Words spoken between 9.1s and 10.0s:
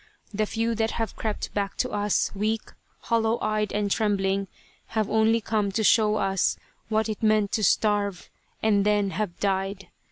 have died.